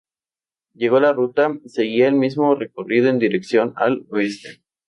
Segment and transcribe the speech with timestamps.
[0.73, 4.63] Luego la ruta seguía el mismo recorrido en dirección al oeste.